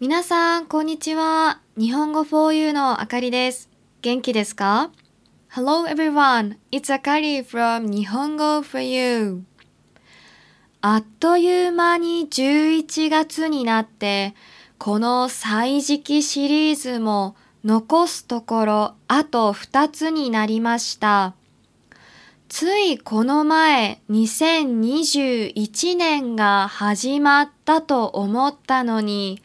[0.00, 1.60] 皆さん、こんにちは。
[1.78, 3.70] 日本語 4U のあかりです。
[4.02, 4.90] 元気ですか
[5.52, 9.42] ?Hello everyone, it's Akari from 日本語 4U。
[10.80, 14.34] あっという間に11月になって、
[14.78, 21.34] この歳時記シリーズも残すところあと2つになりました。
[22.48, 29.40] ついこの前2021年が始まったと思ったのに、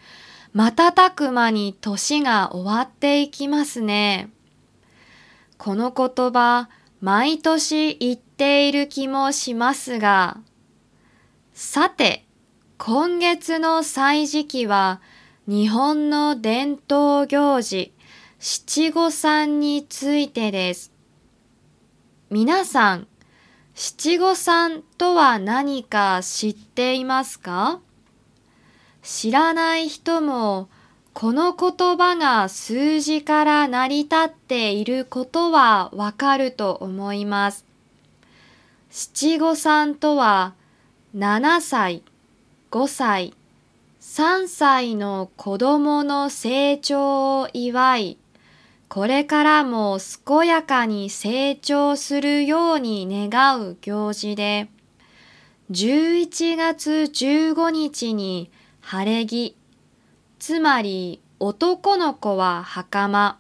[0.54, 4.30] 瞬く間に年が終わっていきますね。
[5.58, 6.70] この言葉、
[7.02, 10.38] 毎年言っている気もしますが、
[11.54, 12.26] さて、
[12.78, 15.02] 今月の歳時記は
[15.48, 17.94] 日本の伝統行事、
[18.40, 20.92] 七五三についてです。
[22.30, 23.08] 皆さん、
[23.76, 27.82] 七五三とは何か知っていますか
[29.02, 30.70] 知らない人も
[31.14, 37.66] この言葉が数字から成り立っていることはわかると思います。
[38.90, 40.54] 七五三とは
[41.16, 42.04] 7歳、
[42.72, 43.34] 5歳、
[44.02, 48.18] 3歳の子供の成長を祝い、
[48.88, 54.70] これからも健やかに成長するように願う行事で、
[55.72, 58.50] 11月15日に
[58.82, 59.56] 晴れ着、
[60.40, 63.40] つまり男の子は袴、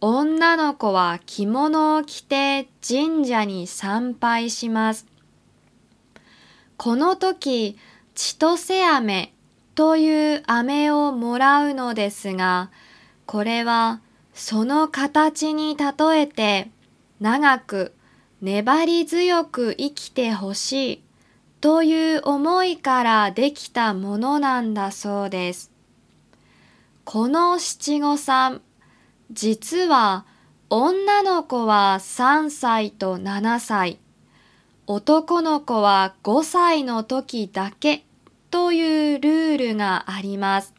[0.00, 5.06] 女の子は着物を着て神社に参拝します。
[6.76, 7.78] この時、
[8.14, 9.32] 千歳飴
[9.74, 12.70] という飴をもらうのですが、
[13.26, 14.00] これは
[14.34, 16.70] その形に例えて
[17.20, 17.94] 長く
[18.40, 21.02] 粘り強く生きてほしい。
[21.62, 25.70] という思いからできたものなんだそうです。
[27.04, 28.62] この七五三、
[29.30, 30.26] 実は
[30.70, 34.00] 女の子は3歳と7歳、
[34.88, 38.04] 男の子は5歳の時だけ
[38.50, 40.74] というルールがあります。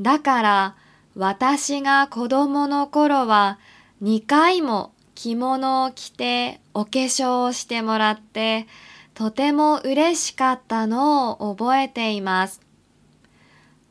[0.00, 0.76] だから
[1.16, 3.58] 私が子供の頃は
[4.04, 8.68] 2回も着物を着てお化粧をしてもらって
[9.14, 12.60] とても嬉しかったのを覚えています。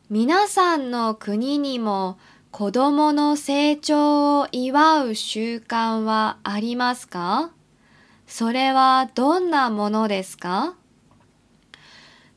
[0.09, 2.17] 皆さんの国にも
[2.51, 7.51] 子供の成長を祝う習慣はありますか
[8.27, 10.75] それはどんなものですか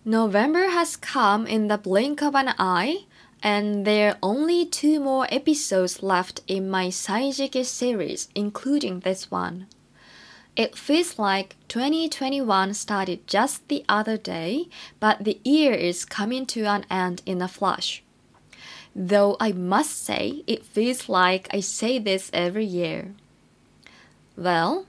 [0.07, 3.07] November has come in the blink of an eye,
[3.43, 9.67] and there are only two more episodes left in my Saijiki series, including this one.
[10.57, 14.69] It feels like 2021 started just the other day,
[14.99, 18.03] but the year is coming to an end in a flash.
[18.95, 23.13] Though I must say, it feels like I say this every year.
[24.35, 24.87] Well,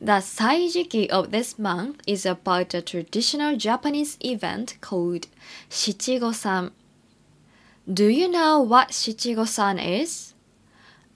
[0.00, 5.26] the Saijiki of this month is about a traditional Japanese event called
[5.68, 6.70] Shichigo-san.
[7.92, 10.32] Do you know what Shichigo-san is?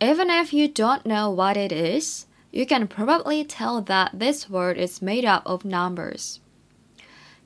[0.03, 4.79] Even if you don't know what it is, you can probably tell that this word
[4.79, 6.39] is made up of numbers.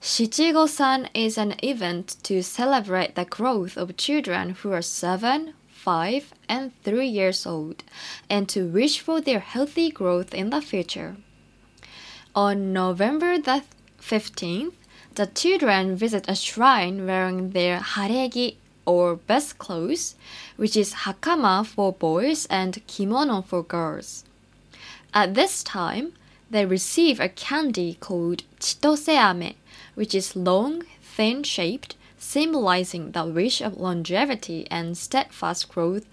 [0.03, 6.73] Shichigo-san is an event to celebrate the growth of children who are 7, 5, and
[6.85, 7.83] 3 years old
[8.29, 11.17] and to wish for their healthy growth in the future.
[12.35, 13.63] On November the
[13.99, 14.75] 15th,
[15.15, 20.17] the children visit a shrine wearing their haregi or best clothes,
[20.57, 24.25] which is hakama for boys and kimono for girls.
[25.15, 26.13] At this time,
[26.51, 29.55] they receive a candy called chitoseame,
[29.95, 36.07] which is long, thin shaped, symbolizing the wish of longevity and steadfast growth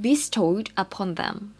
[0.00, 1.54] bestowed upon them.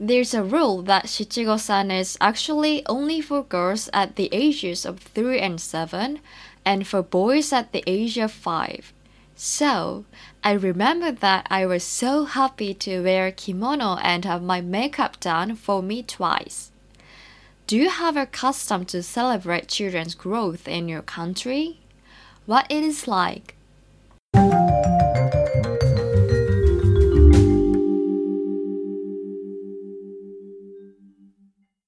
[0.00, 5.38] There's a rule that Shichigo-san is actually only for girls at the ages of 3
[5.38, 6.20] and 7
[6.64, 8.92] and for boys at the age of 5.
[9.36, 10.04] So,
[10.44, 15.56] I remember that I was so happy to wear kimono and have my makeup done
[15.56, 16.70] for me twice.
[17.66, 21.80] Do you have a custom to celebrate children's growth in your country?
[22.46, 23.56] What it is like?